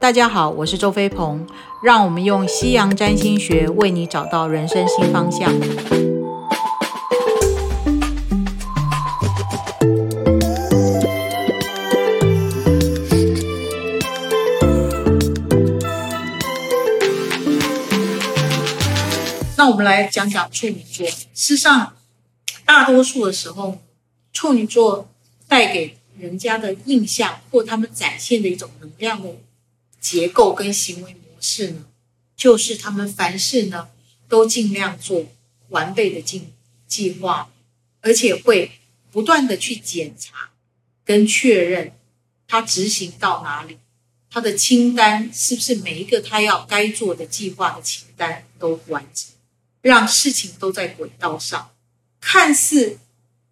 [0.00, 1.46] 大家好，我是周飞鹏，
[1.82, 5.52] 让我们用西洋占星学为你找到人生新方向。
[19.58, 21.06] 那我们来讲讲处女座。
[21.06, 21.92] 事实上，
[22.64, 23.76] 大多数的时候，
[24.32, 25.10] 处女座
[25.46, 29.28] 带给人家的印象，或他们展现的一种能量的
[30.00, 31.84] 结构跟行为模式呢，
[32.36, 33.88] 就是他们凡事呢
[34.28, 35.26] 都尽量做
[35.68, 36.48] 完备的计
[36.86, 37.50] 计划，
[38.00, 38.72] 而且会
[39.12, 40.50] 不断的去检查
[41.04, 41.92] 跟确认
[42.48, 43.76] 他执行到哪里，
[44.30, 49.32] 他的清单是不是每一个他要该做的计划的清单都完成，
[49.82, 51.70] 让事情都在轨道上。
[52.20, 52.98] 看似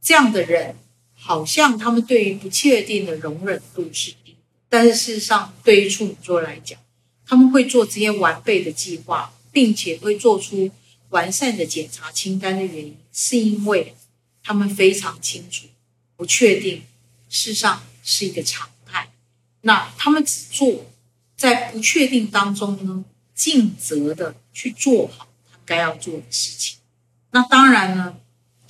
[0.00, 0.76] 这样的人，
[1.14, 4.14] 好像他们对于不确定的容忍度是，
[4.68, 6.78] 但是事实上，对于处女座来讲，
[7.26, 10.70] 他们会做这些完备的计划，并且会做出
[11.10, 13.94] 完善的检查清单的原因，是因为
[14.42, 15.66] 他们非常清楚，
[16.16, 16.82] 不确定
[17.28, 19.10] 事实上是一个常态。
[19.62, 20.86] 那他们只做
[21.36, 26.78] 在不确定当中呢，尽责的去做好他该要做的事情。
[27.30, 28.16] 那当然呢。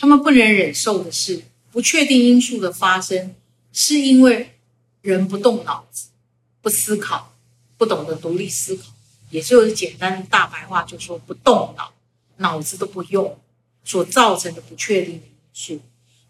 [0.00, 3.34] 他们不能忍受的是不确定因素的发生，
[3.72, 4.56] 是因为
[5.00, 6.08] 人不动脑子、
[6.60, 7.34] 不思考、
[7.76, 8.84] 不懂得独立思考，
[9.30, 11.92] 也就是简单的大白话，就说不动脑，
[12.38, 13.38] 脑子都不用
[13.84, 15.80] 所造成的不确定的因素。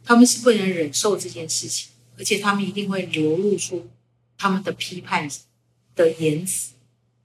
[0.05, 3.89] 他们是不能忍受这件事情，而且他们一定会流露出
[4.37, 5.31] 他们的批判
[5.95, 6.73] 的言辞，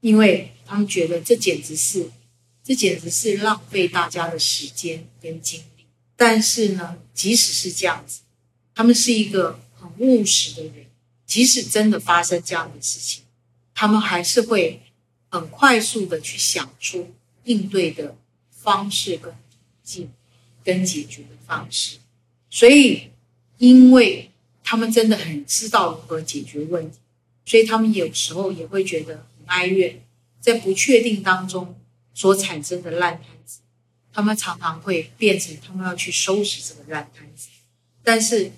[0.01, 2.09] 因为他们觉得这简直是，
[2.63, 5.85] 这简直是浪费大家的时间跟精力。
[6.15, 8.21] 但是呢，即使是这样子，
[8.75, 10.82] 他们是一个很务实的人。
[11.33, 13.23] 即使真的发生这样的事情，
[13.73, 14.83] 他们还是会
[15.29, 17.11] 很快速的去想出
[17.45, 18.15] 应对的
[18.51, 20.11] 方式跟途径，
[20.63, 21.97] 跟解决的方式。
[22.51, 23.09] 所以，
[23.57, 24.29] 因为
[24.63, 26.99] 他们真的很知道如何解决问题，
[27.45, 30.03] 所以他们有时候也会觉得很哀怨，
[30.39, 31.75] 在不确定当中
[32.13, 33.61] 所产生的烂摊子。
[34.13, 37.47] 他们常常会变成他们要去收拾这个烂摊子，
[38.03, 38.51] 但是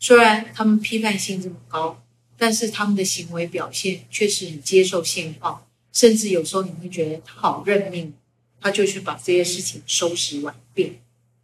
[0.00, 2.02] 虽然他们批判性这么高，
[2.36, 8.14] 但是他们的行为表现却是很接受现况，甚至有时候你会觉得他好认命，
[8.60, 10.98] 他就去把这些事情收拾完毕。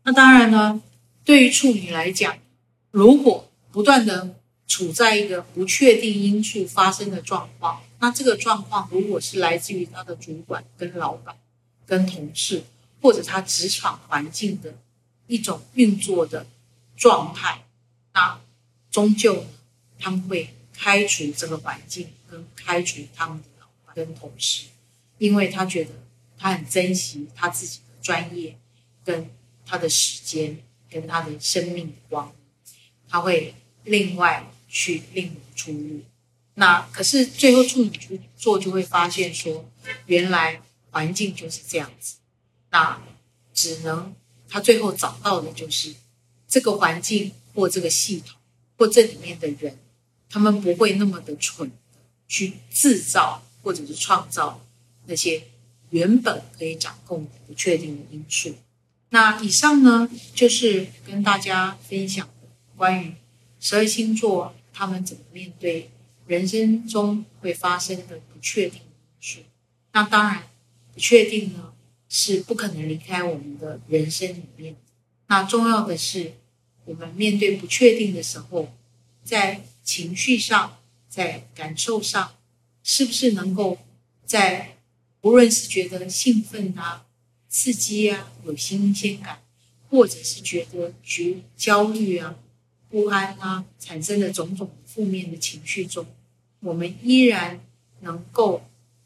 [0.05, 0.83] 那当然呢，
[1.25, 2.39] 对于处女来讲，
[2.91, 4.37] 如果不断的
[4.67, 11.37] 处在一个不确定因素发生的状况，那这个状况如果是来自于他的主管、跟老板、
[11.87, 12.65] 跟同事。
[13.05, 14.73] 或者他职场环境的
[15.27, 16.47] 一种运作的
[16.97, 17.65] 状态，
[18.15, 18.41] 那
[18.93, 19.45] 终究
[19.99, 24.67] 他们会开除这个环境，跟开除他们的老板跟同事，
[25.19, 25.91] 因为他觉得
[26.37, 28.59] 他很珍惜他自己的专业，
[29.05, 29.31] 跟
[29.65, 30.61] 他的时间，
[30.91, 32.35] 跟他的生命的光，
[33.09, 33.55] 他会
[33.85, 36.01] 另外去另谋出路。
[36.55, 39.71] 那可是最后处女座就会发现说，
[40.07, 40.61] 原来
[40.91, 42.17] 环境就是这样子。
[42.71, 43.01] 那
[43.55, 44.13] 只能
[44.49, 45.95] 他最后找到的就是
[46.49, 48.37] 这个环境或这个系统
[48.77, 49.79] 或这里面的人，
[50.33, 51.71] 他们不会那么的蠢
[52.27, 54.65] 去制造或者是创造
[55.07, 55.45] 那些
[55.91, 58.55] 原本可以掌控的不确定的因素。
[59.11, 63.13] 那以上呢，就是跟大家分享的关于
[63.61, 65.91] 十二星座他们怎么面对
[66.27, 68.89] 人生中会发生的不确定因
[69.21, 69.41] 素。
[69.93, 70.45] 那当然，
[70.95, 71.69] 不确定呢。
[72.15, 74.77] 是不可能离开我们的人生里面。
[75.29, 76.35] 那重要的是，
[76.85, 78.71] 我们面对不确定的时候，
[79.25, 80.79] 在情绪上、
[81.09, 82.35] 在感受上，
[82.83, 83.79] 是不是能够
[84.25, 84.77] 在
[85.23, 87.07] 无论是觉得兴奋啊、
[87.49, 89.43] 刺激啊、有新鲜感，
[89.89, 92.37] 或者是觉得觉焦虑啊、
[92.89, 96.07] 不安啊，产生的种种负面的情绪中，
[96.61, 97.61] 我们依然
[98.01, 98.63] 能够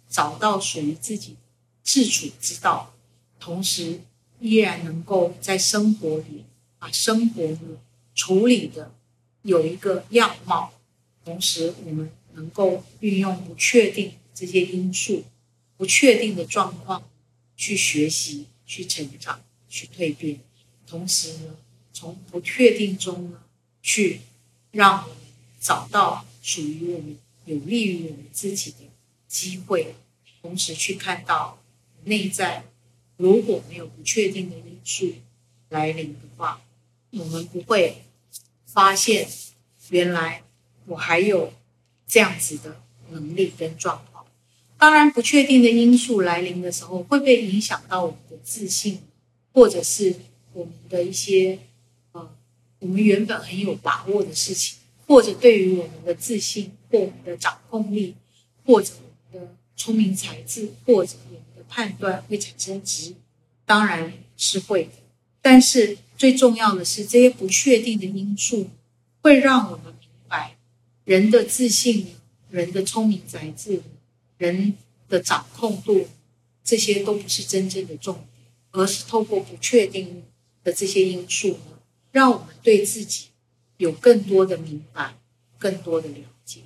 [0.09, 1.37] 找到属于自己
[1.83, 2.95] 自处之道。
[3.39, 4.01] 同时，
[4.41, 6.45] 依然能够在生活里
[6.79, 7.79] 把生活呢
[8.15, 8.93] 处理的
[9.47, 10.73] 有一个样貌。
[11.25, 15.25] 同时，我们能够运用不确定这些因素、
[15.77, 17.09] 不确定的状况
[17.57, 20.41] 去学习、去成长、去蜕变。
[20.87, 21.57] 同时呢，
[21.93, 23.43] 从不确定中呢，
[23.83, 24.21] 去
[24.71, 25.19] 让我们
[25.61, 28.79] 找到属于我们、有利于我们自己的
[29.27, 29.95] 机会。
[30.43, 31.59] 同时，去看到
[32.05, 32.65] 内在。
[33.19, 35.11] 如果没有不确定的因素
[35.71, 36.61] 来临的话，
[37.13, 38.03] 我们不会
[38.77, 39.27] 发现
[39.89, 40.43] 原来
[40.85, 41.51] 我还有
[42.07, 44.27] 这样子的能力跟状况。
[44.77, 49.01] 当然，不确定的因素来临的时候，会不会影响到我们的自信，
[49.55, 50.15] 或者是
[50.53, 51.59] 我们的一些
[52.13, 52.31] 呃，
[52.81, 54.77] 我们原本很有把握的事情，
[55.07, 58.15] 或者对于我们的自信或我们的掌控力，
[58.67, 58.93] 或者
[59.33, 63.17] 我们的聪明才智，或者我们的判断会产生质疑？
[63.65, 64.91] 当然是会的。
[65.47, 68.69] 但是最重要的是，这些不确定的因素
[69.23, 70.57] 会让我们明白，
[71.05, 72.09] 人的自信、
[72.51, 73.81] 人的聪明才智。
[74.39, 74.75] 人
[75.09, 76.09] 的掌控度，
[76.65, 80.25] 这些都不是真正的重点，而是透过不确定
[80.65, 81.61] 的这些因素，
[82.11, 83.27] 让我们对自己
[83.77, 85.15] 有更多的明白，
[85.61, 86.63] 更多的了解。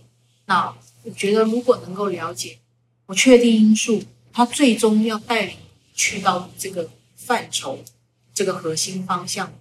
[0.47, 2.57] 那我觉得，如果能够了解
[3.05, 4.03] 不确定因素，
[4.33, 5.57] 它最终要带领
[5.93, 7.79] 去到这个范畴、
[8.41, 9.53] 这个核心方向，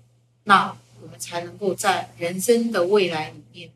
[0.46, 3.70] 那我们才能够在人生的未来里面，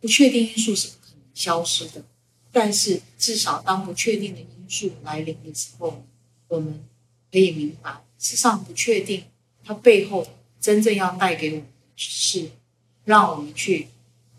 [0.00, 2.02] 不确定因素是不可能消失的。
[2.50, 6.02] 但是，至少当不确定的因素来临的时候，
[6.48, 6.82] 我们
[7.30, 9.24] 可以明白，事实上不确定
[9.62, 10.26] 它背后
[10.58, 12.48] 真正要带给我们的是，
[13.04, 13.88] 让我们去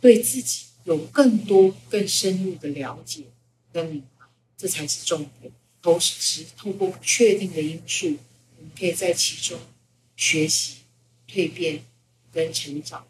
[0.01, 3.25] 对自己有更多、更深入的了解
[3.71, 4.25] 跟明白，
[4.57, 5.53] 这才是重点。
[5.79, 8.17] 同时，透过不确定的因素，
[8.57, 9.59] 我们可以在其中
[10.17, 10.79] 学习、
[11.31, 11.85] 蜕变
[12.33, 13.05] 跟成长。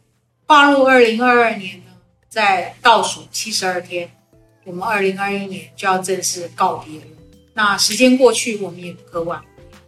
[0.46, 1.86] 跨入二零二二年呢，
[2.30, 4.12] 在倒数七十二天。
[4.66, 7.06] 我们二零二一年就要正式告别了。
[7.54, 9.48] 那时间过去，我们也不可挽回。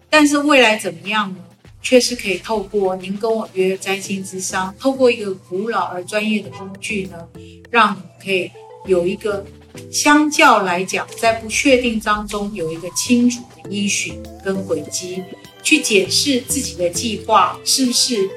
[0.09, 1.45] 但是未来怎么样呢？
[1.81, 7.27] 却是可以透过您跟我约占星之商，透过一个古老而专业的工具呢，
[7.69, 8.51] 让你可以
[8.85, 9.45] 有一个
[9.91, 15.23] 相较来讲，在不确定当中有一个清楚的依循跟轨迹，
[15.63, 18.29] 去检视自己的计划是不是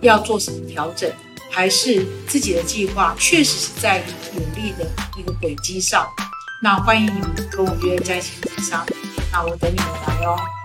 [0.00, 1.10] 要做什么调整。
[1.54, 4.02] 还是自己的计划确实是在
[4.32, 6.08] 努力的一个轨迹上，
[6.62, 8.86] 那欢迎你们跟我约在线咨商，
[9.30, 10.61] 那我等你们来哦。